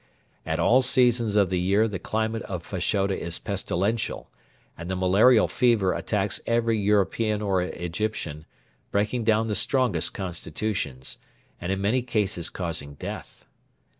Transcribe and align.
At 0.47 0.59
all 0.59 0.81
seasons 0.81 1.35
of 1.35 1.51
the 1.51 1.59
year 1.59 1.87
the 1.87 1.99
climate 1.99 2.41
of 2.49 2.65
Fashoda 2.65 3.15
is 3.15 3.37
pestilential, 3.37 4.31
and 4.75 4.89
the 4.89 4.95
malarial 4.95 5.47
fever 5.47 5.93
attacks 5.93 6.41
every 6.47 6.75
European 6.79 7.39
or 7.39 7.61
Egyptian, 7.61 8.45
breaking 8.89 9.23
down 9.25 9.47
the 9.47 9.53
strongest 9.53 10.11
constitutions, 10.11 11.19
and 11.61 11.71
in 11.71 11.79
many 11.79 12.01
cases 12.01 12.49
causing 12.49 12.95
death. 12.95 13.45